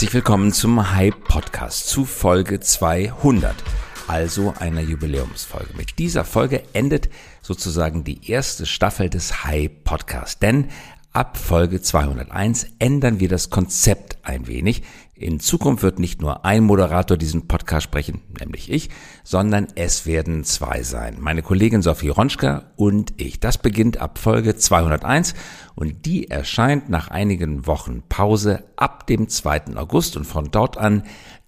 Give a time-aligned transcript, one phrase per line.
[0.00, 3.54] Herzlich willkommen zum Hype Podcast zu Folge 200,
[4.08, 5.76] also einer Jubiläumsfolge.
[5.76, 7.10] Mit dieser Folge endet
[7.42, 10.68] sozusagen die erste Staffel des Hype Podcasts, denn
[11.12, 14.84] ab Folge 201 ändern wir das Konzept ein wenig.
[15.20, 18.88] In Zukunft wird nicht nur ein Moderator diesen Podcast sprechen, nämlich ich,
[19.22, 21.18] sondern es werden zwei sein.
[21.20, 23.38] Meine Kollegin Sophie Ronschka und ich.
[23.38, 25.34] Das beginnt ab Folge 201
[25.74, 29.76] und die erscheint nach einigen Wochen Pause ab dem 2.
[29.76, 31.02] August und von dort an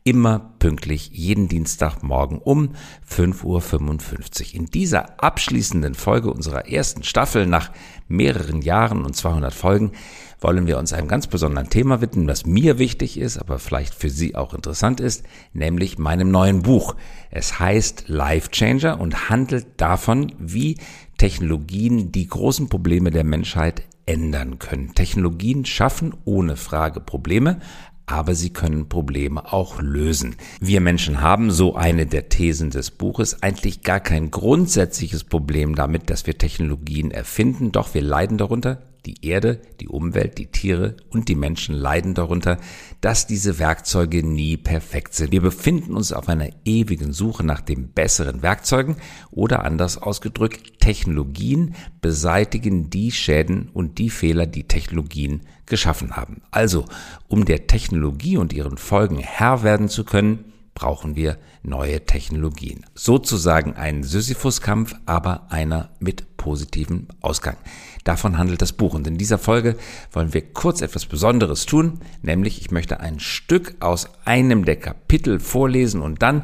[0.05, 2.71] immer pünktlich jeden Dienstagmorgen um
[3.09, 4.55] 5.55 Uhr.
[4.55, 7.71] In dieser abschließenden Folge unserer ersten Staffel nach
[8.09, 9.93] mehreren Jahren und 200 Folgen
[10.41, 14.11] wollen wir uns einem ganz besonderen Thema widmen, das mir wichtig ist, aber vielleicht für
[14.11, 16.97] Sie auch interessant ist, nämlich meinem neuen Buch.
[17.31, 20.79] Es heißt Life Changer und handelt davon, wie
[21.17, 24.95] Technologien die großen Probleme der Menschheit ändern können.
[24.95, 27.61] Technologien schaffen ohne Frage Probleme,
[28.07, 30.37] aber sie können Probleme auch lösen.
[30.61, 36.11] Wir Menschen haben, so eine der Thesen des Buches, eigentlich gar kein grundsätzliches Problem damit,
[36.11, 41.29] dass wir Technologien erfinden, doch wir leiden darunter, die Erde, die Umwelt, die Tiere und
[41.29, 42.59] die Menschen leiden darunter,
[43.01, 45.33] dass diese Werkzeuge nie perfekt sind.
[45.33, 48.97] Wir befinden uns auf einer ewigen Suche nach den besseren Werkzeugen
[49.31, 56.43] oder anders ausgedrückt, Technologien beseitigen die Schäden und die Fehler, die Technologien geschaffen haben.
[56.51, 56.87] Also,
[57.29, 62.85] um der Technologie und ihren Folgen Herr werden zu können, brauchen wir neue Technologien.
[62.97, 67.57] Sozusagen ein Sisyphus-Kampf, aber einer mit positivem Ausgang.
[68.03, 68.95] Davon handelt das Buch.
[68.95, 69.77] Und in dieser Folge
[70.11, 75.39] wollen wir kurz etwas Besonderes tun, nämlich ich möchte ein Stück aus einem der Kapitel
[75.39, 76.43] vorlesen und dann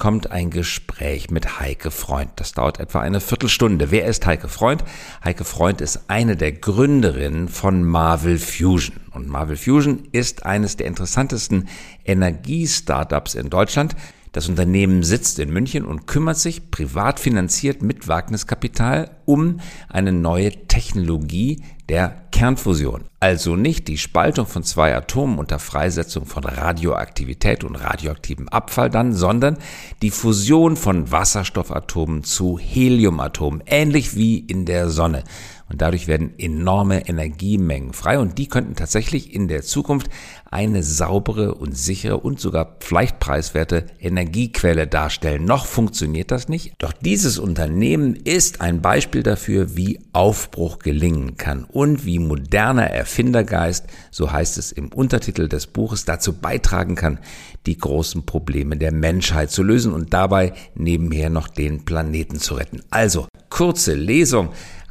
[0.00, 2.30] kommt ein Gespräch mit Heike Freund.
[2.36, 3.90] Das dauert etwa eine Viertelstunde.
[3.92, 4.82] Wer ist Heike Freund?
[5.22, 8.96] Heike Freund ist eine der Gründerinnen von Marvel Fusion.
[9.12, 11.68] Und Marvel Fusion ist eines der interessantesten
[12.04, 13.94] Energiestartups in Deutschland.
[14.32, 20.50] Das Unternehmen sitzt in München und kümmert sich privat finanziert mit Wagniskapital um eine neue
[20.68, 23.06] Technologie der Kernfusion.
[23.18, 29.12] Also nicht die Spaltung von zwei Atomen unter Freisetzung von Radioaktivität und radioaktivem Abfall dann,
[29.12, 29.58] sondern
[30.00, 35.24] die Fusion von Wasserstoffatomen zu Heliumatomen, ähnlich wie in der Sonne.
[35.70, 40.08] Und dadurch werden enorme Energiemengen frei und die könnten tatsächlich in der Zukunft
[40.50, 45.44] eine saubere und sichere und sogar vielleicht preiswerte Energiequelle darstellen.
[45.44, 46.74] Noch funktioniert das nicht.
[46.78, 53.86] Doch dieses Unternehmen ist ein Beispiel dafür, wie Aufbruch gelingen kann und wie moderner Erfindergeist,
[54.10, 57.20] so heißt es im Untertitel des Buches, dazu beitragen kann,
[57.66, 62.82] die großen Probleme der Menschheit zu lösen und dabei nebenher noch den Planeten zu retten.
[62.90, 64.50] Also, kurze Lesung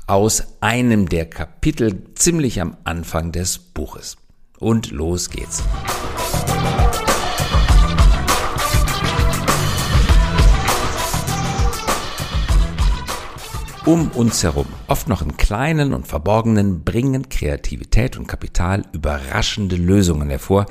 [0.10, 4.18] aus einem der Kapitel ziemlich am Anfang des Buches.
[4.58, 5.64] Und los geht's.
[13.86, 20.30] Um uns herum, oft noch im Kleinen und Verborgenen, bringen Kreativität und Kapital überraschende Lösungen
[20.30, 20.66] hervor,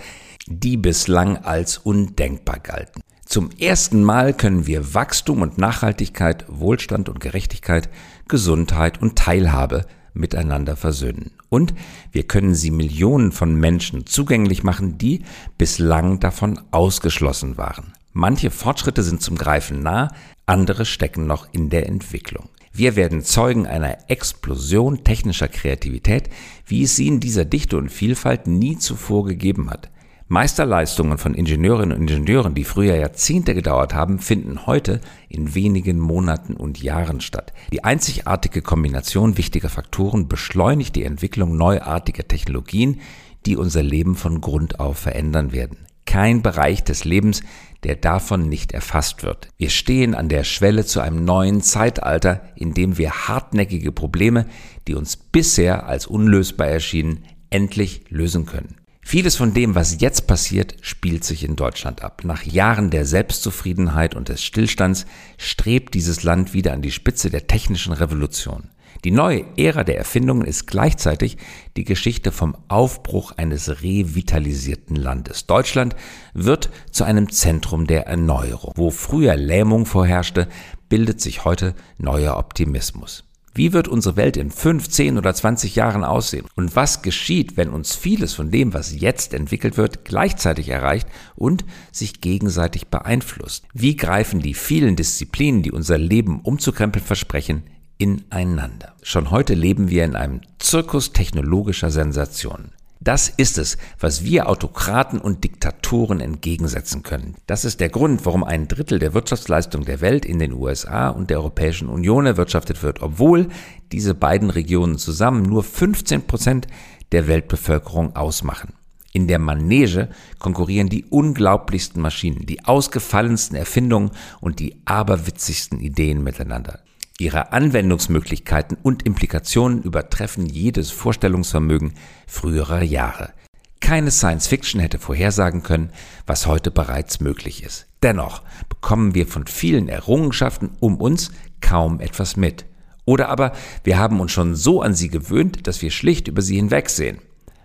[0.47, 3.03] die bislang als undenkbar galten.
[3.29, 7.91] Zum ersten Mal können wir Wachstum und Nachhaltigkeit, Wohlstand und Gerechtigkeit,
[8.29, 11.33] Gesundheit und Teilhabe miteinander versöhnen.
[11.49, 11.75] Und
[12.13, 15.23] wir können sie Millionen von Menschen zugänglich machen, die
[15.57, 17.95] bislang davon ausgeschlossen waren.
[18.13, 20.09] Manche Fortschritte sind zum Greifen nah,
[20.47, 22.49] andere stecken noch in der Entwicklung.
[22.73, 26.29] Wir werden Zeugen einer Explosion technischer Kreativität,
[26.67, 29.91] wie es sie in dieser Dichte und Vielfalt nie zuvor gegeben hat.
[30.31, 35.01] Meisterleistungen von Ingenieurinnen und Ingenieuren, die früher Jahrzehnte gedauert haben, finden heute
[35.31, 37.55] in wenigen Monaten und Jahren statt.
[37.73, 43.01] Die einzigartige Kombination wichtiger Faktoren beschleunigt die Entwicklung neuartiger Technologien,
[43.47, 45.87] die unser Leben von Grund auf verändern werden.
[46.05, 47.43] Kein Bereich des Lebens,
[47.83, 49.49] der davon nicht erfasst wird.
[49.57, 54.47] Wir stehen an der Schwelle zu einem neuen Zeitalter, in dem wir hartnäckige Probleme,
[54.89, 58.78] die uns bisher als unlösbar erschienen, endlich lösen können.
[59.11, 62.25] Vieles von dem, was jetzt passiert, spielt sich in Deutschland ab.
[62.25, 65.07] Nach Jahren der Selbstzufriedenheit und des Stillstands
[65.39, 68.69] strebt dieses Land wieder an die Spitze der technischen Revolution.
[69.07, 71.39] Die neue Ära der Erfindungen ist gleichzeitig
[71.79, 75.47] die Geschichte vom Aufbruch eines revitalisierten Landes.
[75.47, 75.97] Deutschland
[76.35, 78.75] wird zu einem Zentrum der Erneuerung.
[78.77, 80.49] Wo früher Lähmung vorherrschte,
[80.91, 83.25] bildet sich heute neuer Optimismus.
[83.59, 86.47] Wie wird unsere Welt in 5, 10 oder 20 Jahren aussehen?
[86.55, 91.65] Und was geschieht, wenn uns vieles von dem, was jetzt entwickelt wird, gleichzeitig erreicht und
[91.91, 93.65] sich gegenseitig beeinflusst?
[93.75, 97.65] Wie greifen die vielen Disziplinen, die unser Leben umzukrempeln versprechen,
[97.97, 98.95] ineinander?
[99.03, 102.71] Schon heute leben wir in einem Zirkus technologischer Sensationen.
[103.01, 107.37] Das ist es, was wir Autokraten und Diktatoren entgegensetzen können.
[107.47, 111.31] Das ist der Grund, warum ein Drittel der Wirtschaftsleistung der Welt in den USA und
[111.31, 113.49] der Europäischen Union erwirtschaftet wird, obwohl
[113.93, 116.67] diese beiden Regionen zusammen nur 15 Prozent
[117.13, 118.75] der Weltbevölkerung ausmachen.
[119.13, 120.09] In der Manege
[120.39, 124.11] konkurrieren die unglaublichsten Maschinen, die ausgefallensten Erfindungen
[124.41, 126.81] und die aberwitzigsten Ideen miteinander.
[127.21, 131.95] Ihre Anwendungsmöglichkeiten und Implikationen übertreffen jedes Vorstellungsvermögen
[132.29, 133.33] früherer Jahre.
[133.81, 135.91] Keine Science Fiction hätte vorhersagen können,
[136.27, 137.87] was heute bereits möglich ist.
[138.05, 142.67] Dennoch bekommen wir von vielen Errungenschaften um uns kaum etwas mit.
[143.05, 146.57] Oder aber wir haben uns schon so an sie gewöhnt, dass wir schlicht über sie
[146.57, 147.19] hinwegsehen.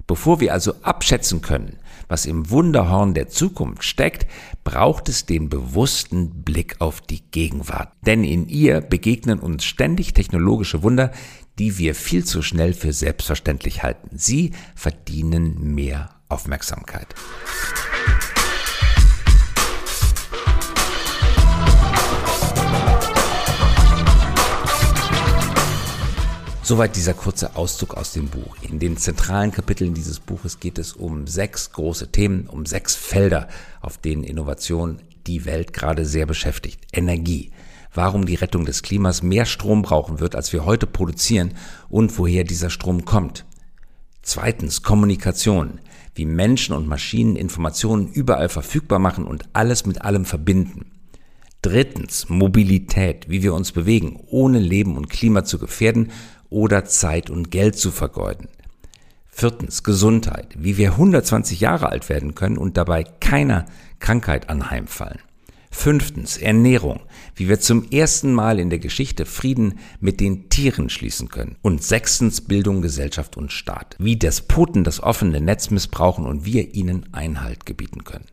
[0.08, 1.78] Bevor wir also abschätzen können,
[2.08, 4.28] was im Wunderhorn der Zukunft steckt,
[4.64, 7.94] braucht es den bewussten Blick auf die Gegenwart.
[8.06, 11.12] Denn in ihr begegnen uns ständig technologische Wunder,
[11.60, 14.10] die wir viel zu schnell für selbstverständlich halten.
[14.18, 17.08] Sie verdienen mehr Aufmerksamkeit.
[26.66, 28.56] Soweit dieser kurze Auszug aus dem Buch.
[28.62, 33.50] In den zentralen Kapiteln dieses Buches geht es um sechs große Themen, um sechs Felder,
[33.82, 36.80] auf denen Innovation die Welt gerade sehr beschäftigt.
[36.94, 37.52] Energie.
[37.94, 41.54] Warum die Rettung des Klimas mehr Strom brauchen wird, als wir heute produzieren
[41.90, 43.44] und woher dieser Strom kommt.
[44.22, 45.82] Zweitens Kommunikation.
[46.16, 50.92] Wie Menschen und Maschinen Informationen überall verfügbar machen und alles mit allem verbinden.
[51.62, 56.12] Drittens Mobilität, wie wir uns bewegen, ohne Leben und Klima zu gefährden
[56.54, 58.48] oder Zeit und Geld zu vergeuden.
[59.28, 63.66] Viertens, Gesundheit, wie wir 120 Jahre alt werden können und dabei keiner
[64.00, 65.20] Krankheit anheimfallen.
[65.72, 67.00] Fünftens, Ernährung,
[67.36, 71.56] wie wir zum ersten Mal in der Geschichte Frieden mit den Tieren schließen können.
[71.64, 77.12] Und sechstens, Bildung, Gesellschaft und Staat, wie Despoten das offene Netz missbrauchen und wir ihnen
[77.12, 78.33] Einhalt gebieten können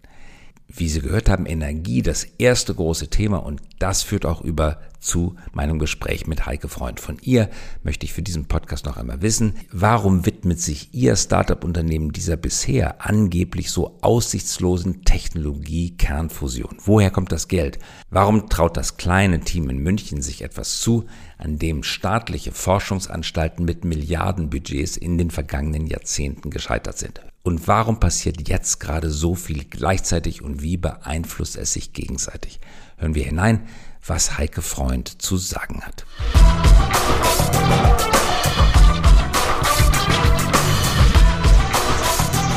[0.72, 5.34] wie Sie gehört haben, Energie das erste große Thema und das führt auch über zu
[5.52, 7.00] meinem Gespräch mit Heike Freund.
[7.00, 7.49] Von ihr
[7.82, 13.05] möchte ich für diesen Podcast noch einmal wissen, warum widmet sich Ihr Startup-Unternehmen dieser bisher
[13.05, 16.76] angeblich so aussichtslosen Technologie Kernfusion?
[16.84, 17.78] Woher kommt das Geld?
[18.11, 21.06] Warum traut das kleine Team in München sich etwas zu,
[21.38, 27.20] an dem staatliche Forschungsanstalten mit Milliardenbudgets in den vergangenen Jahrzehnten gescheitert sind?
[27.42, 32.60] Und warum passiert jetzt gerade so viel gleichzeitig und wie beeinflusst es sich gegenseitig?
[32.98, 33.66] Hören wir hinein,
[34.06, 36.04] was Heike Freund zu sagen hat.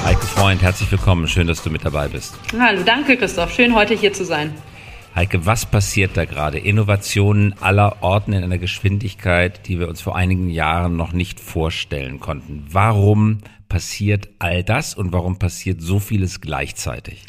[0.04, 1.30] Heike Freund, herzlich willkommen.
[1.30, 2.34] Schön, dass du mit dabei bist.
[2.60, 3.54] Hallo, danke Christoph.
[3.54, 4.54] Schön, heute hier zu sein.
[5.16, 6.58] Heike, was passiert da gerade?
[6.58, 12.20] Innovationen aller Orten in einer Geschwindigkeit, die wir uns vor einigen Jahren noch nicht vorstellen
[12.20, 12.66] konnten.
[12.72, 13.38] Warum
[13.70, 17.28] passiert all das und warum passiert so vieles gleichzeitig?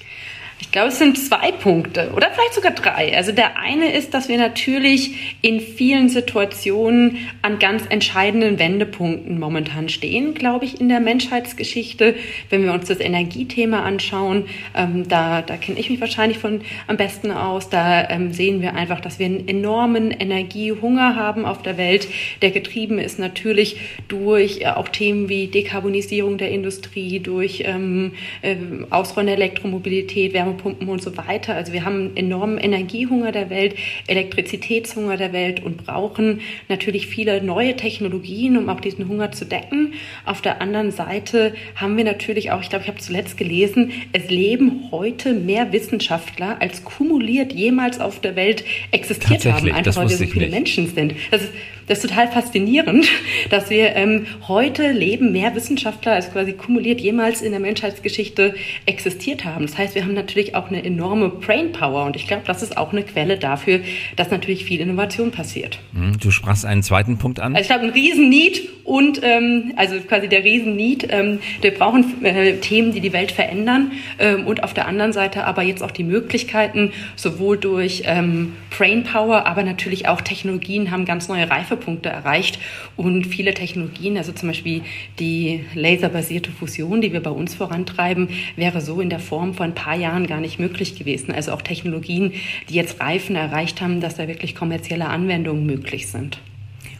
[0.61, 3.17] Ich glaube, es sind zwei Punkte oder vielleicht sogar drei.
[3.17, 9.89] Also der eine ist, dass wir natürlich in vielen Situationen an ganz entscheidenden Wendepunkten momentan
[9.89, 12.15] stehen, glaube ich, in der Menschheitsgeschichte.
[12.51, 14.47] Wenn wir uns das Energiethema anschauen,
[14.77, 17.69] ähm, da, da kenne ich mich wahrscheinlich von am besten aus.
[17.69, 22.09] Da ähm, sehen wir einfach, dass wir einen enormen Energiehunger haben auf der Welt,
[22.43, 23.77] der getrieben ist natürlich
[24.09, 28.13] durch äh, auch Themen wie Dekarbonisierung der Industrie, durch ähm,
[28.43, 28.57] äh,
[28.91, 31.55] Ausrollen der Elektromobilität, Wärmepumpen und so weiter.
[31.55, 33.75] Also wir haben einen enormen Energiehunger der Welt,
[34.07, 39.95] Elektrizitätshunger der Welt und brauchen natürlich viele neue Technologien, um auch diesen Hunger zu decken.
[40.25, 44.29] Auf der anderen Seite haben wir natürlich auch, ich glaube, ich habe zuletzt gelesen, es
[44.31, 50.17] leben heute mehr Wissenschaftler, als kumuliert jemals auf der Welt existiert haben, einfach weil wir
[50.17, 50.55] so viele nicht.
[50.55, 51.15] Menschen sind.
[51.31, 51.53] Das ist
[51.87, 53.07] das ist total faszinierend,
[53.51, 58.55] dass wir ähm, heute leben mehr Wissenschaftler als quasi kumuliert jemals in der Menschheitsgeschichte
[58.87, 59.67] existiert haben.
[59.67, 62.93] Das heißt, wir haben natürlich auch eine enorme Brainpower und ich glaube, das ist auch
[62.93, 63.81] eine Quelle dafür,
[64.17, 65.79] dass natürlich viel Innovation passiert.
[65.95, 67.55] Hm, du sprachst einen zweiten Punkt an.
[67.55, 71.09] Also ich glaube, ein Riesen-Need und ähm, also quasi der Riesen-Need.
[71.11, 75.45] Ähm, wir brauchen äh, Themen, die die Welt verändern ähm, und auf der anderen Seite
[75.45, 81.29] aber jetzt auch die Möglichkeiten, sowohl durch ähm, Brainpower, aber natürlich auch Technologien haben ganz
[81.29, 82.59] neue Reife Treffpunkte erreicht
[82.97, 84.83] und viele Technologien, also zum Beispiel
[85.19, 89.75] die laserbasierte Fusion, die wir bei uns vorantreiben, wäre so in der Form vor ein
[89.75, 91.33] paar Jahren gar nicht möglich gewesen.
[91.33, 92.33] Also auch Technologien,
[92.69, 96.39] die jetzt Reifen erreicht haben, dass da wirklich kommerzielle Anwendungen möglich sind.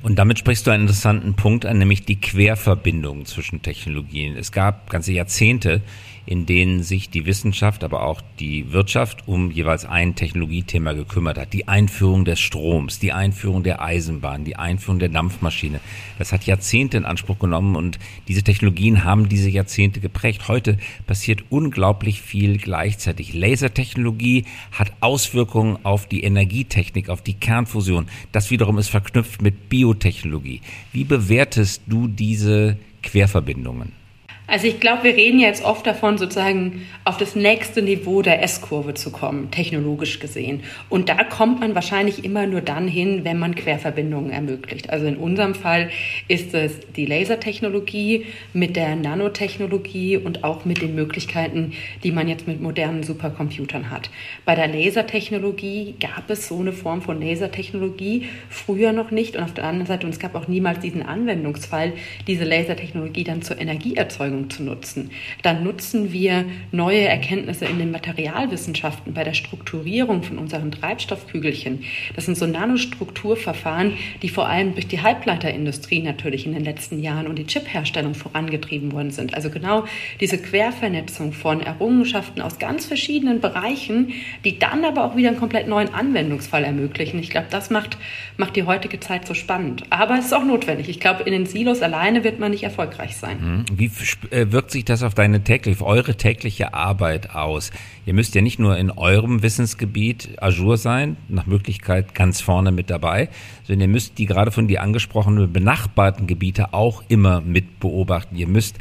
[0.03, 4.37] Und damit sprichst du einen interessanten Punkt an, nämlich die Querverbindung zwischen Technologien.
[4.37, 5.81] Es gab ganze Jahrzehnte,
[6.27, 11.53] in denen sich die Wissenschaft, aber auch die Wirtschaft um jeweils ein Technologiethema gekümmert hat.
[11.53, 15.81] Die Einführung des Stroms, die Einführung der Eisenbahn, die Einführung der Dampfmaschine.
[16.19, 20.49] Das hat Jahrzehnte in Anspruch genommen und diese Technologien haben diese Jahrzehnte geprägt.
[20.49, 23.35] Heute passiert unglaublich viel gleichzeitig.
[23.35, 28.07] Lasertechnologie hat Auswirkungen auf die Energietechnik, auf die Kernfusion.
[28.33, 30.61] Das wiederum ist verknüpft mit Biotechnologie.
[30.93, 34.04] Wie bewertest du diese Querverbindungen?
[34.47, 38.93] Also ich glaube, wir reden jetzt oft davon, sozusagen auf das nächste Niveau der S-Kurve
[38.93, 40.63] zu kommen, technologisch gesehen.
[40.91, 44.91] Und da kommt man wahrscheinlich immer nur dann hin, wenn man Querverbindungen ermöglicht.
[44.91, 45.89] Also in unserem Fall
[46.29, 51.73] ist es die Lasertechnologie mit der Nanotechnologie und auch mit den Möglichkeiten,
[52.03, 54.11] die man jetzt mit modernen Supercomputern hat.
[54.45, 59.37] Bei der Lasertechnologie gab es so eine Form von Lasertechnologie früher noch nicht.
[59.37, 61.95] Und auf der anderen Seite, und es gab auch niemals diesen Anwendungsfall,
[62.27, 65.11] diese Lasertechnologie dann zur Energieerzeugung Erzeugung zu nutzen.
[65.43, 71.85] Dann nutzen wir neue Erkenntnisse in den Materialwissenschaften bei der Strukturierung von unseren Treibstoffkügelchen.
[72.15, 77.27] Das sind so Nanostrukturverfahren, die vor allem durch die Halbleiterindustrie natürlich in den letzten Jahren
[77.27, 79.35] und die Chipherstellung vorangetrieben worden sind.
[79.35, 79.85] Also genau
[80.21, 84.13] diese Quervernetzung von Errungenschaften aus ganz verschiedenen Bereichen,
[84.45, 87.19] die dann aber auch wieder einen komplett neuen Anwendungsfall ermöglichen.
[87.19, 87.97] Ich glaube, das macht,
[88.37, 89.85] macht die heutige Zeit so spannend.
[89.91, 90.89] Aber es ist auch notwendig.
[90.89, 93.39] Ich glaube, in den Silos alleine wird man nicht erfolgreich sein.
[93.41, 93.65] Mhm.
[93.79, 93.89] Wie
[94.31, 97.71] wirkt sich das auf deine tägliche, auf eure tägliche Arbeit aus?
[98.07, 102.91] Ihr müsst ja nicht nur in eurem Wissensgebiet Azure sein, nach Möglichkeit ganz vorne mit
[102.91, 103.29] dabei,
[103.65, 108.37] sondern ihr müsst die gerade von dir angesprochenen benachbarten Gebiete auch immer mit beobachten.
[108.37, 108.79] Ihr müsst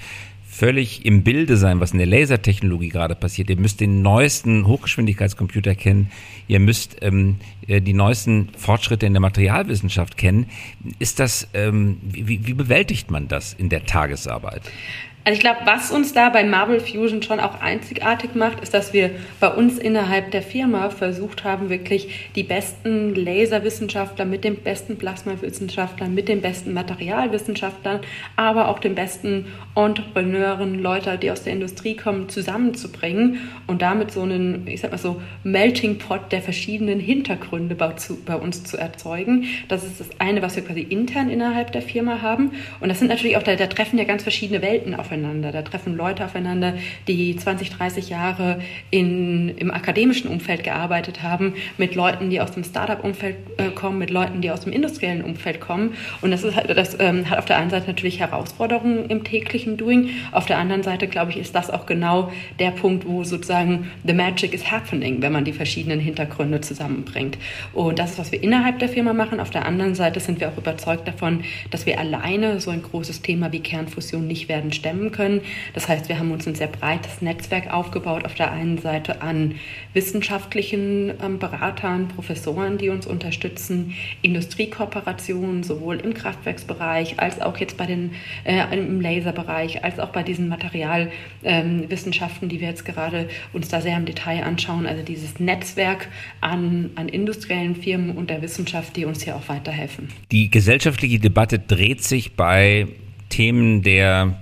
[0.54, 3.50] völlig im Bilde sein, was in der Lasertechnologie gerade passiert.
[3.50, 6.12] Ihr müsst den neuesten Hochgeschwindigkeitscomputer kennen.
[6.48, 10.46] Ihr müsst ähm, äh, die neuesten Fortschritte in der Materialwissenschaft kennen.
[11.00, 14.62] Ist das, ähm, wie, wie bewältigt man das in der Tagesarbeit?
[15.26, 18.92] Also ich glaube, was uns da bei Marble Fusion schon auch einzigartig macht, ist, dass
[18.92, 24.98] wir bei uns innerhalb der Firma versucht haben, wirklich die besten Laserwissenschaftler mit den besten
[24.98, 28.02] Plasmawissenschaftlern, mit den besten Materialwissenschaftlern,
[28.36, 34.24] aber auch den besten Entrepreneuren, Leute, die aus der Industrie kommen, zusammenzubringen und damit so
[34.24, 38.78] einen, ich sag mal so, Melting Pot der verschiedenen Hintergründe bei, zu, bei uns zu
[38.78, 39.46] erzeugen.
[39.70, 42.52] Das ist das eine, was wir quasi intern innerhalb der Firma haben.
[42.82, 45.52] Und das sind natürlich auch, da, da treffen ja ganz verschiedene Welten auf aufeinander.
[45.52, 46.74] Da treffen Leute aufeinander,
[47.08, 52.64] die 20, 30 Jahre in, im akademischen Umfeld gearbeitet haben, mit Leuten, die aus dem
[52.64, 55.94] Startup-Umfeld äh, kommen, mit Leuten, die aus dem industriellen Umfeld kommen.
[56.22, 59.78] Und das, ist, halt, das ähm, hat auf der einen Seite natürlich Herausforderungen im täglichen
[59.78, 60.10] Doing.
[60.32, 64.14] Auf der anderen Seite, glaube ich, ist das auch genau der Punkt, wo sozusagen the
[64.14, 67.38] magic is happening, wenn man die verschiedenen Hintergründe zusammenbringt.
[67.74, 69.40] Und das ist, was wir innerhalb der Firma machen.
[69.40, 73.22] Auf der anderen Seite sind wir auch überzeugt davon, dass wir alleine so ein großes
[73.22, 75.42] Thema wie Kernfusion nicht werden stemmen stemmen können.
[75.74, 79.56] Das heißt, wir haben uns ein sehr breites Netzwerk aufgebaut, auf der einen Seite an
[79.94, 87.86] wissenschaftlichen ähm, Beratern, Professoren, die uns unterstützen, Industriekooperationen sowohl im Kraftwerksbereich als auch jetzt bei
[87.86, 88.12] den,
[88.44, 93.82] äh, im Laserbereich, als auch bei diesen Materialwissenschaften, ähm, die wir jetzt gerade uns da
[93.82, 94.86] sehr im Detail anschauen.
[94.86, 96.08] Also dieses Netzwerk
[96.42, 100.10] an, an industriellen Firmen und der Wissenschaft, die uns hier auch weiterhelfen.
[100.32, 102.88] Die gesellschaftliche Debatte dreht sich bei
[103.34, 104.38] Themen der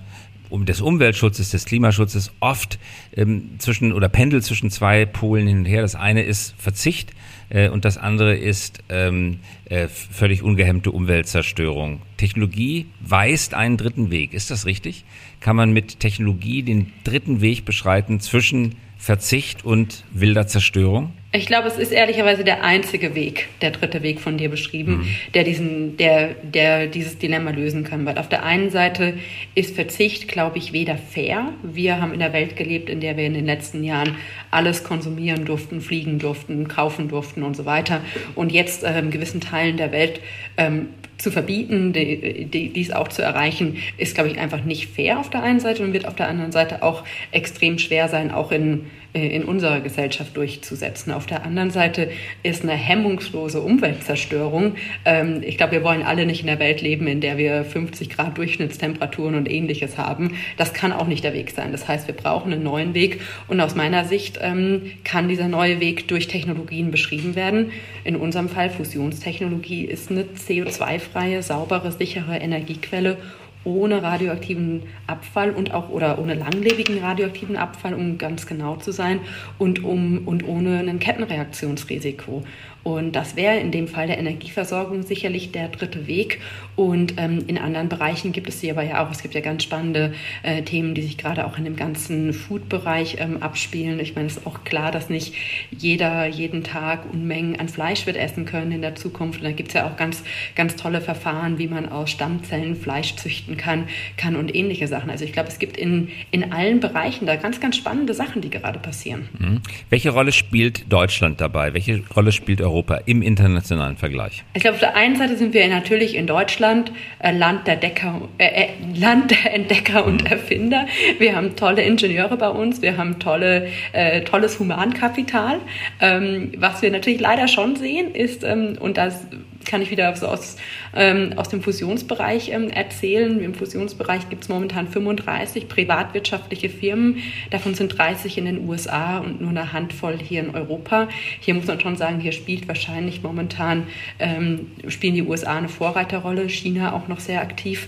[0.52, 2.80] um des Umweltschutzes, des Klimaschutzes oft
[3.16, 5.82] ähm, zwischen oder pendelt zwischen zwei Polen hin und her.
[5.82, 7.12] Das eine ist Verzicht
[7.50, 12.02] äh, und das andere ist ähm, äh, völlig ungehemmte Umweltzerstörung.
[12.18, 14.34] Technologie weist einen dritten Weg.
[14.34, 15.06] Ist das richtig?
[15.40, 21.14] Kann man mit Technologie den dritten Weg beschreiten zwischen Verzicht und wilder Zerstörung?
[21.34, 25.08] Ich glaube, es ist ehrlicherweise der einzige Weg, der dritte Weg von dir beschrieben, mhm.
[25.34, 28.06] der diesen, der, der dieses Dilemma lösen kann.
[28.06, 29.14] Weil auf der einen Seite
[29.56, 31.54] ist Verzicht, glaube ich, weder fair.
[31.64, 34.18] Wir haben in der Welt gelebt, in der wir in den letzten Jahren
[34.52, 38.02] alles konsumieren durften, fliegen durften, kaufen durften und so weiter.
[38.36, 40.20] Und jetzt äh, in gewissen Teilen der Welt
[40.58, 45.20] ähm, zu verbieten, die, die, dies auch zu erreichen, ist, glaube ich, einfach nicht fair
[45.20, 48.52] auf der einen Seite und wird auf der anderen Seite auch extrem schwer sein, auch
[48.52, 51.12] in, in unserer Gesellschaft durchzusetzen.
[51.12, 52.12] Auf der anderen Seite
[52.44, 54.76] ist eine hemmungslose Umweltzerstörung.
[55.06, 58.10] Ähm, ich glaube, wir wollen alle nicht in der Welt leben, in der wir 50
[58.10, 60.36] Grad Durchschnittstemperaturen und ähnliches haben.
[60.58, 61.72] Das kann auch nicht der Weg sein.
[61.72, 65.80] Das heißt, wir brauchen einen neuen Weg und aus meiner Sicht ähm, kann dieser neue
[65.80, 67.72] Weg durch Technologien beschrieben werden.
[68.04, 73.18] In unserem Fall Fusionstechnologie ist eine CO2 emissionsfreie, saubere, sichere Energiequelle
[73.64, 79.20] ohne radioaktiven Abfall und auch oder ohne langlebigen radioaktiven Abfall, um ganz genau zu sein,
[79.58, 82.44] und um und ohne ein Kettenreaktionsrisiko.
[82.84, 86.40] Und das wäre in dem Fall der Energieversorgung sicherlich der dritte Weg.
[86.76, 89.12] Und ähm, in anderen Bereichen gibt es sie aber ja auch.
[89.12, 93.18] Es gibt ja ganz spannende äh, Themen, die sich gerade auch in dem ganzen Food-Bereich
[93.20, 94.00] ähm, abspielen.
[94.00, 95.36] Ich meine, es ist auch klar, dass nicht
[95.70, 99.42] jeder jeden Tag Unmengen an Fleisch wird essen können in der Zukunft.
[99.42, 100.24] Und da gibt es ja auch ganz,
[100.56, 105.12] ganz tolle Verfahren, wie man aus Stammzellen Fleisch züchten kann, kann und ähnliche Sachen.
[105.12, 108.50] Also ich glaube, es gibt in, in allen Bereichen da ganz, ganz spannende Sachen, die
[108.50, 109.30] gerade passieren.
[109.38, 109.62] Mhm.
[109.92, 111.74] Welche Rolle spielt Deutschland dabei?
[111.76, 112.71] Welche Rolle spielt Europa
[113.06, 114.44] im internationalen Vergleich?
[114.54, 118.22] Ich glaube, auf der einen Seite sind wir natürlich in Deutschland äh, Land, der Decker,
[118.38, 120.28] äh, äh Land der Entdecker und mhm.
[120.28, 120.88] Erfinder.
[121.20, 125.60] Wir haben tolle Ingenieure bei uns, wir haben tolle, äh, tolles Humankapital.
[126.00, 129.26] Ähm, was wir natürlich leider schon sehen, ist, ähm, und das
[129.66, 130.58] kann ich wieder so aus,
[130.96, 133.40] ähm, aus dem Fusionsbereich ähm, erzählen.
[133.42, 137.18] Im Fusionsbereich gibt es momentan 35 privatwirtschaftliche Firmen.
[137.50, 141.08] Davon sind 30 in den USA und nur eine Handvoll hier in Europa.
[141.40, 143.88] Hier muss man schon sagen, hier spielt wahrscheinlich momentan,
[144.20, 147.88] ähm, spielen die USA eine Vorreiterrolle, China auch noch sehr aktiv.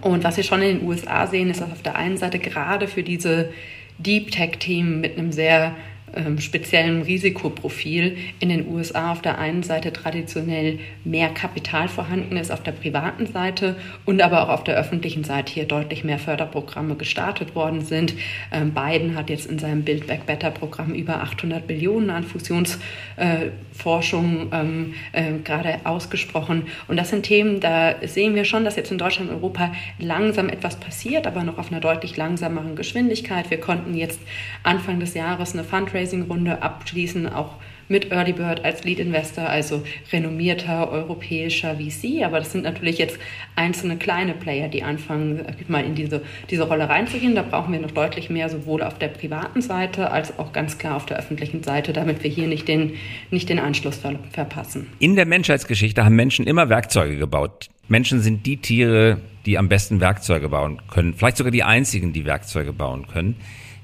[0.00, 2.88] Und was wir schon in den USA sehen, ist, dass auf der einen Seite gerade
[2.88, 3.50] für diese
[3.98, 5.74] Deep Tech-Themen mit einem sehr
[6.14, 12.52] ähm, speziellem Risikoprofil in den USA auf der einen Seite traditionell mehr Kapital vorhanden ist
[12.52, 16.96] auf der privaten Seite und aber auch auf der öffentlichen Seite hier deutlich mehr Förderprogramme
[16.96, 18.12] gestartet worden sind.
[18.52, 24.50] Ähm, Biden hat jetzt in seinem Build Back Better Programm über 800 Billionen an Fusionsforschung
[24.52, 26.64] ähm, äh, gerade ausgesprochen.
[26.88, 30.48] Und das sind Themen, da sehen wir schon, dass jetzt in Deutschland und Europa langsam
[30.48, 33.50] etwas passiert, aber noch auf einer deutlich langsameren Geschwindigkeit.
[33.50, 34.20] Wir konnten jetzt
[34.62, 37.56] Anfang des Jahres eine Fundraising Fundraising-Runde abschließen, auch
[37.88, 39.82] mit Early Bird als Lead Investor, also
[40.12, 42.24] renommierter europäischer VC.
[42.24, 43.18] Aber das sind natürlich jetzt
[43.54, 47.34] einzelne kleine Player, die anfangen, mal in diese, diese Rolle reinzugehen.
[47.34, 50.96] Da brauchen wir noch deutlich mehr, sowohl auf der privaten Seite als auch ganz klar
[50.96, 52.94] auf der öffentlichen Seite, damit wir hier nicht den,
[53.30, 54.86] nicht den Anschluss ver verpassen.
[54.98, 57.68] In der Menschheitsgeschichte haben Menschen immer Werkzeuge gebaut.
[57.88, 61.12] Menschen sind die Tiere, die am besten Werkzeuge bauen können.
[61.14, 63.36] Vielleicht sogar die einzigen, die Werkzeuge bauen können.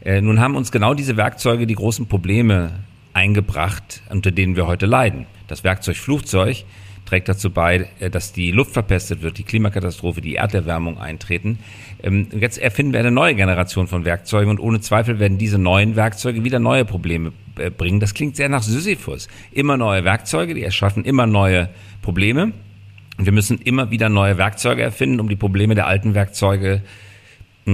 [0.04, 2.72] Äh, nun haben uns genau diese Werkzeuge die großen Probleme
[3.12, 5.26] eingebracht, unter denen wir heute leiden.
[5.48, 6.64] Das Werkzeug Flugzeug
[7.04, 11.58] trägt dazu bei, äh, dass die Luft verpestet wird, die Klimakatastrophe, die Erderwärmung eintreten.
[12.02, 15.96] Ähm, jetzt erfinden wir eine neue Generation von Werkzeugen und ohne Zweifel werden diese neuen
[15.96, 17.98] Werkzeuge wieder neue Probleme äh, bringen.
[17.98, 19.28] Das klingt sehr nach Sisyphus.
[19.52, 21.70] Immer neue Werkzeuge, die erschaffen immer neue
[22.02, 22.52] Probleme.
[23.16, 26.82] Und wir müssen immer wieder neue Werkzeuge erfinden, um die Probleme der alten Werkzeuge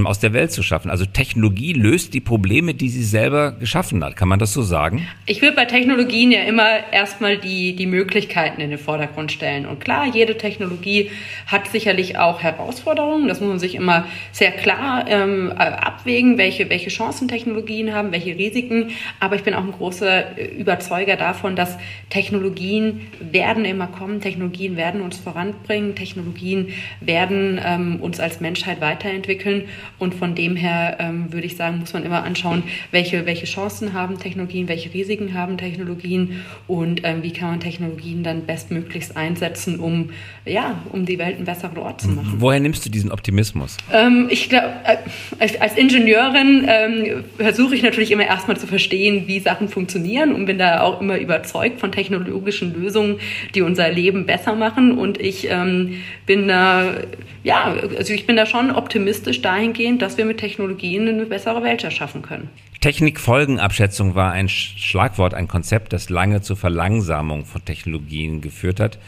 [0.07, 0.91] aus der Welt zu schaffen.
[0.91, 4.17] Also Technologie löst die Probleme, die sie selber geschaffen hat.
[4.17, 5.07] Kann man das so sagen?
[5.27, 9.67] Ich würde bei Technologien ja immer erstmal die, die Möglichkeiten in den Vordergrund stellen.
[9.67, 11.11] Und klar, jede Technologie
[11.47, 13.29] hat sicherlich auch Herausforderungen.
[13.29, 18.37] Das muss man sich immer sehr klar ähm, abwägen, welche, welche Chancen Technologien haben, welche
[18.37, 18.91] Risiken.
[19.21, 21.77] Aber ich bin auch ein großer äh, Überzeuger davon, dass
[22.11, 26.69] Technologien werden immer kommen, Technologien werden uns voranbringen, Technologien
[27.01, 29.65] werden ähm, uns als Menschheit weiterentwickeln.
[29.99, 33.93] Und von dem her ähm, würde ich sagen, muss man immer anschauen, welche, welche Chancen
[33.93, 39.81] haben Technologien, welche Risiken haben Technologien und ähm, wie kann man Technologien dann bestmöglichst einsetzen,
[39.81, 40.11] um,
[40.45, 42.35] ja, um die Welt einen besseren Ort zu machen.
[42.39, 43.77] Woher nimmst du diesen Optimismus?
[43.93, 44.97] Ähm, ich glaube, äh,
[45.39, 50.47] als, als, Ingenieurin ähm, versuche ich natürlich immer erstmal zu verstehen, wie Sachen funktionieren und
[50.47, 53.19] bin da auch immer überzeugt von technologischen Lösungen,
[53.55, 54.97] die unser Leben besser machen.
[54.97, 56.95] Und ich ähm, bin da,
[57.43, 61.63] ja, also ich bin da schon optimistisch dahin dahingehend, dass wir mit Technologien eine bessere
[61.63, 62.49] Welt erschaffen können.
[62.81, 68.99] Technikfolgenabschätzung war ein Schlagwort, ein Konzept, das lange zur Verlangsamung von Technologien geführt hat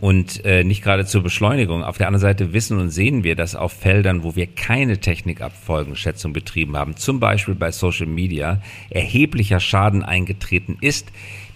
[0.00, 1.82] und äh, nicht gerade zur Beschleunigung.
[1.82, 6.32] Auf der anderen Seite wissen und sehen wir, dass auf Feldern, wo wir keine Technikabfolgenschätzung
[6.32, 11.08] betrieben haben, zum Beispiel bei Social Media, erheblicher Schaden eingetreten ist,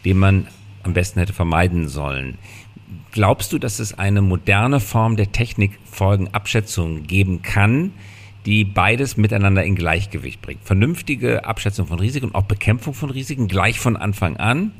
[0.04, 0.48] den man
[0.82, 2.38] am besten hätte vermeiden sollen.
[3.12, 7.92] Glaubst du, dass es eine moderne Form der Technikfolgenabschätzung geben kann,
[8.46, 10.64] die beides miteinander in Gleichgewicht bringt.
[10.64, 14.72] Vernünftige Abschätzung von Risiken und auch Bekämpfung von Risiken gleich von Anfang an,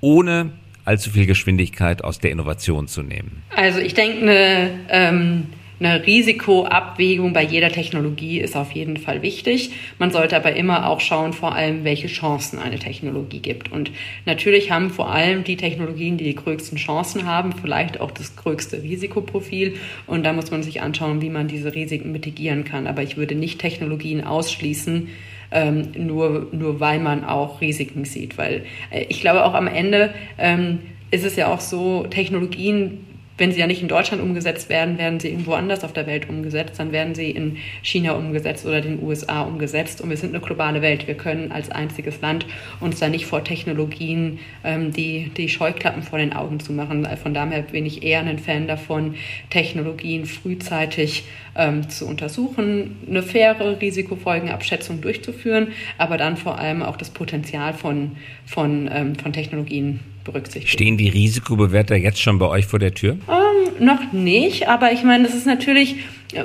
[0.00, 0.50] ohne
[0.84, 3.42] allzu viel Geschwindigkeit aus der Innovation zu nehmen.
[3.54, 5.46] Also ich denke, eine ähm
[5.78, 9.72] eine Risikoabwägung bei jeder Technologie ist auf jeden Fall wichtig.
[9.98, 13.70] Man sollte aber immer auch schauen, vor allem, welche Chancen eine Technologie gibt.
[13.70, 13.90] Und
[14.24, 18.82] natürlich haben vor allem die Technologien, die die größten Chancen haben, vielleicht auch das größte
[18.82, 19.74] Risikoprofil.
[20.06, 22.86] Und da muss man sich anschauen, wie man diese Risiken mitigieren kann.
[22.86, 25.08] Aber ich würde nicht Technologien ausschließen,
[25.50, 28.38] ähm, nur, nur weil man auch Risiken sieht.
[28.38, 30.78] Weil äh, ich glaube auch am Ende ähm,
[31.10, 33.04] ist es ja auch so, Technologien
[33.38, 36.28] wenn sie ja nicht in Deutschland umgesetzt werden, werden sie irgendwo anders auf der Welt
[36.28, 36.78] umgesetzt.
[36.78, 40.00] Dann werden sie in China umgesetzt oder den USA umgesetzt.
[40.00, 41.06] Und wir sind eine globale Welt.
[41.06, 42.46] Wir können als einziges Land
[42.80, 47.06] uns da nicht vor Technologien ähm, die, die Scheuklappen vor den Augen zu machen.
[47.22, 49.14] Von daher bin ich eher ein Fan davon,
[49.50, 55.68] Technologien frühzeitig ähm, zu untersuchen, eine faire Risikofolgenabschätzung durchzuführen,
[55.98, 58.12] aber dann vor allem auch das Potenzial von,
[58.44, 60.68] von, ähm, von Technologien berücksichtigen.
[60.68, 63.16] Stehen die Risikobewerter jetzt schon bei euch vor der Tür?
[63.28, 65.96] Ähm, noch nicht, aber ich meine, das ist natürlich,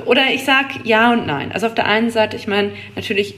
[0.06, 1.52] oder ich sage ja und nein.
[1.52, 3.34] Also auf der einen Seite, ich meine, natürlich,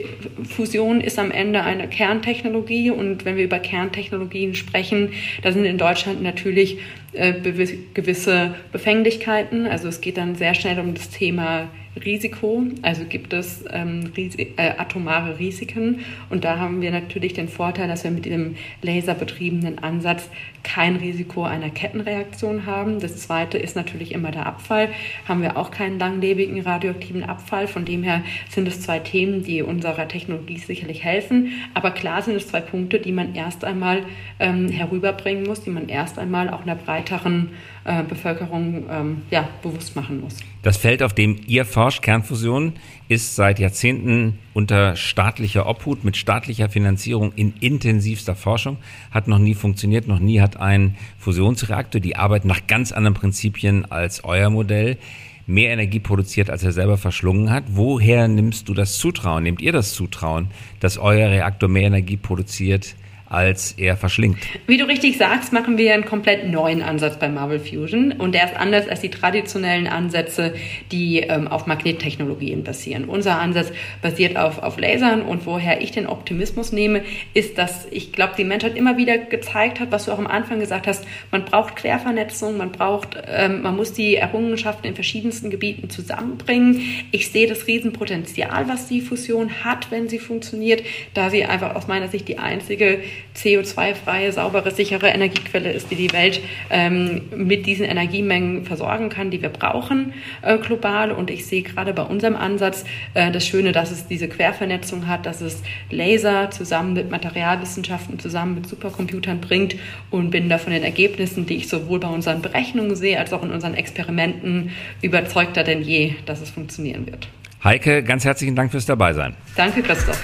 [0.48, 5.78] Fusion ist am Ende eine Kerntechnologie und wenn wir über Kerntechnologien sprechen, da sind in
[5.78, 6.78] Deutschland natürlich
[7.12, 9.66] äh, gewisse Befänglichkeiten.
[9.66, 11.68] Also es geht dann sehr schnell um das Thema
[12.02, 16.00] Risiko, also gibt es ähm, Risi äh, atomare Risiken.
[16.30, 20.28] Und da haben wir natürlich den Vorteil, dass wir mit dem laserbetriebenen Ansatz
[20.62, 22.98] kein Risiko einer Kettenreaktion haben.
[22.98, 24.88] Das zweite ist natürlich immer der Abfall.
[25.28, 27.68] Haben wir auch keinen langlebigen radioaktiven Abfall.
[27.68, 31.52] Von dem her sind es zwei Themen, die unserer Technologie sicherlich helfen.
[31.74, 34.04] Aber klar sind es zwei Punkte, die man erst einmal
[34.40, 37.50] ähm, herüberbringen muss, die man erst einmal auch einer breiteren
[37.85, 40.38] äh, Bevölkerung ähm, ja, bewusst machen muss.
[40.62, 42.73] Das Feld, auf dem ihr forscht, Kernfusion,
[43.09, 48.79] ist seit Jahrzehnten unter staatlicher Obhut mit staatlicher Finanzierung in intensivster Forschung,
[49.11, 53.90] hat noch nie funktioniert, noch nie hat ein Fusionsreaktor, die arbeitet nach ganz anderen Prinzipien
[53.90, 54.99] als euer Modell,
[55.47, 57.64] mehr Energie produziert, als er selber verschlungen hat.
[57.68, 59.42] Woher nimmst du das Zutrauen?
[59.42, 60.49] Nehmt ihr das Zutrauen,
[60.81, 62.97] dass euer Reaktor mehr Energie produziert
[63.28, 64.38] als er verschlingt.
[64.66, 68.44] Wie du richtig sagst, machen wir einen komplett neuen Ansatz bei Marvel Fusion und der
[68.44, 70.54] ist anders als die traditionellen Ansätze,
[70.92, 73.06] die ähm, auf Magnettechnologien basieren.
[73.06, 78.12] Unser Ansatz basiert auf, auf Lasern und woher ich den Optimismus nehme, ist, dass ich
[78.12, 81.44] glaube, die Menschheit immer wieder gezeigt hat, was du auch am Anfang gesagt hast, man
[81.44, 86.82] braucht Quervernetzung, man braucht, ähm, man muss die Errungenschaften in verschiedensten Gebieten zusammenbringen.
[87.10, 90.82] Ich sehe das Riesenpotenzial, was die Fusion hat, wenn sie funktioniert,
[91.14, 93.00] da sie einfach aus meiner Sicht die einzige
[93.37, 99.42] CO2-freie, saubere, sichere Energiequelle ist, die die Welt ähm, mit diesen Energiemengen versorgen kann, die
[99.42, 101.11] wir brauchen äh, global.
[101.11, 105.27] Und ich sehe gerade bei unserem Ansatz äh, das Schöne, dass es diese Quervernetzung hat,
[105.27, 109.77] dass es Laser zusammen mit Materialwissenschaften, zusammen mit Supercomputern bringt
[110.11, 113.42] und bin da von den Ergebnissen, die ich sowohl bei unseren Berechnungen sehe, als auch
[113.42, 114.70] in unseren Experimenten
[115.03, 117.29] überzeugter denn je, dass es funktionieren wird.
[117.64, 119.35] Heike, ganz herzlichen Dank fürs Dabeisein.
[119.57, 120.22] Danke, Christoph.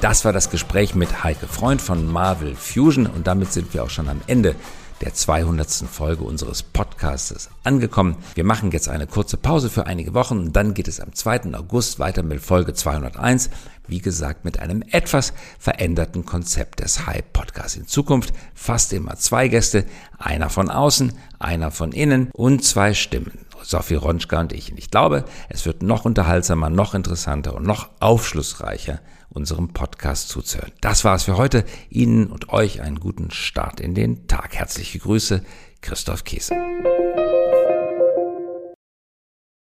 [0.00, 3.90] Das war das Gespräch mit Heike Freund von Marvel Fusion und damit sind wir auch
[3.90, 4.56] schon am Ende
[5.02, 5.68] der 200.
[5.92, 8.16] Folge unseres Podcasts angekommen.
[8.34, 11.52] Wir machen jetzt eine kurze Pause für einige Wochen und dann geht es am 2.
[11.52, 13.50] August weiter mit Folge 201.
[13.88, 17.76] Wie gesagt, mit einem etwas veränderten Konzept des Hype Podcasts.
[17.76, 19.84] In Zukunft fast immer zwei Gäste,
[20.16, 23.44] einer von außen, einer von innen und zwei Stimmen.
[23.62, 24.70] Sophie Ronschka und ich.
[24.70, 29.00] Und ich glaube, es wird noch unterhaltsamer, noch interessanter und noch aufschlussreicher
[29.30, 30.72] unserem Podcast zuzuhören.
[30.80, 31.64] Das war's für heute.
[31.88, 34.54] Ihnen und euch einen guten Start in den Tag.
[34.54, 35.42] Herzliche Grüße,
[35.80, 36.54] Christoph Käse.